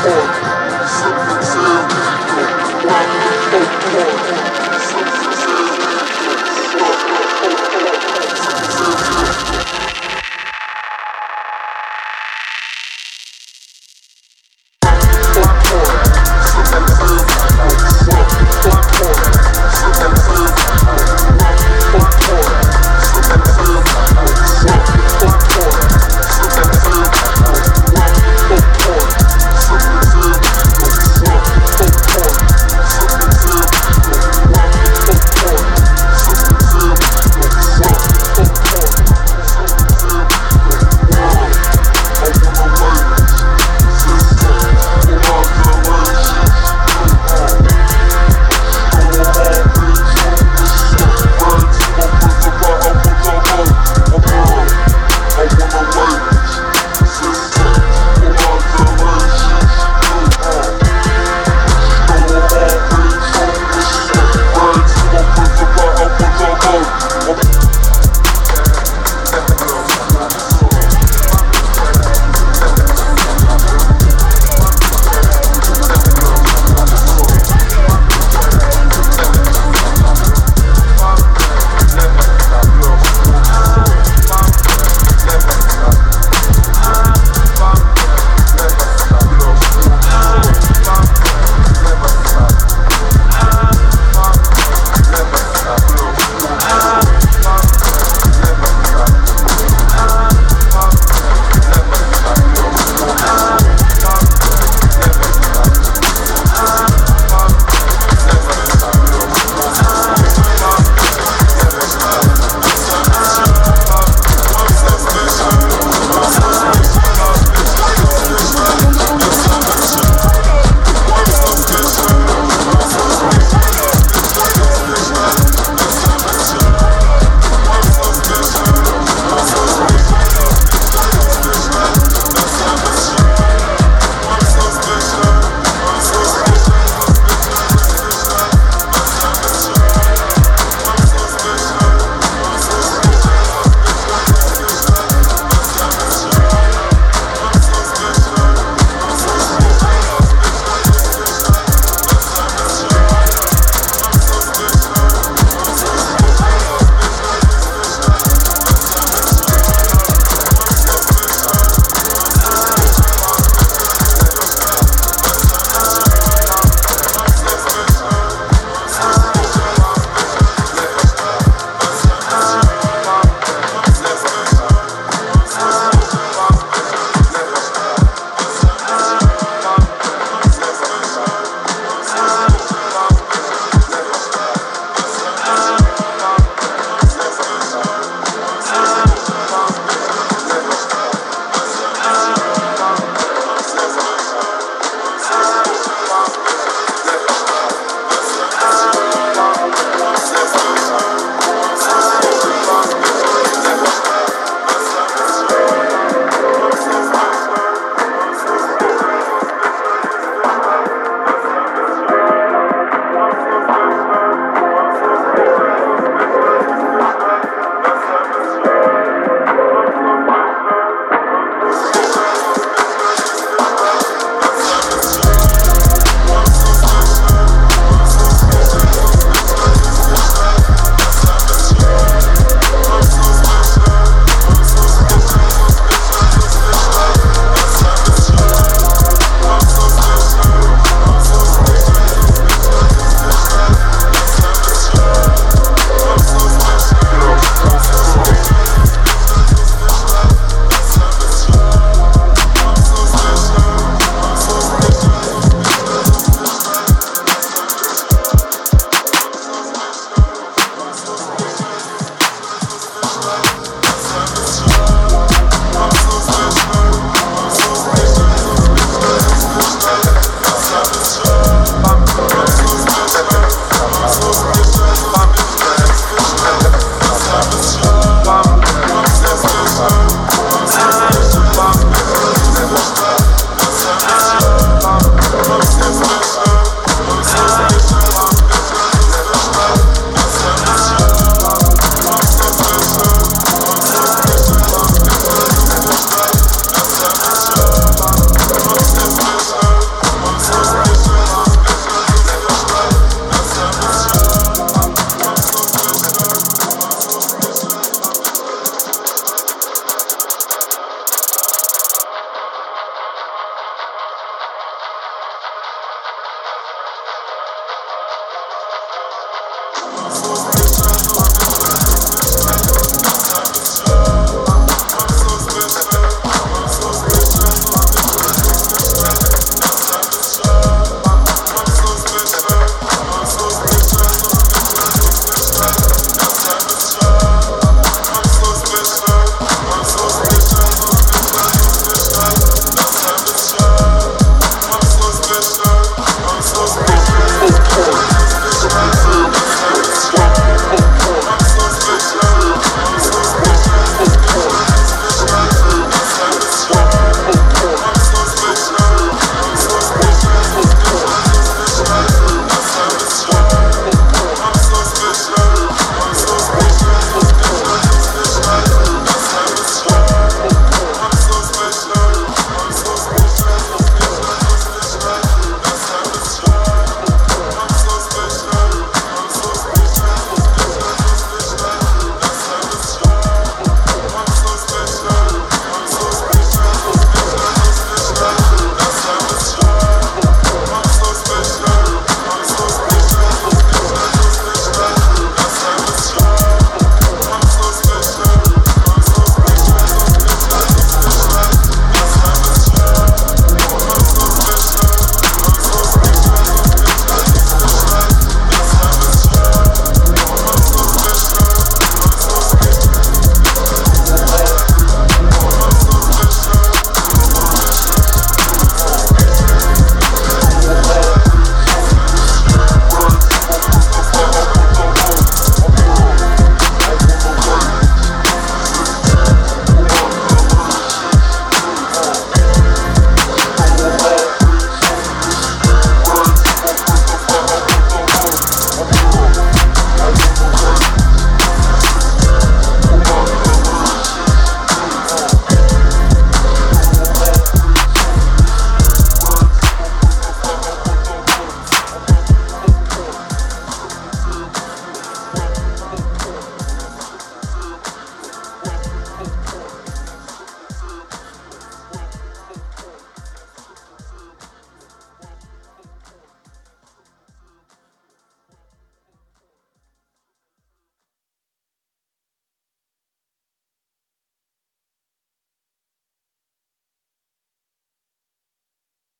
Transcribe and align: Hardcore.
Hardcore. 0.00 0.39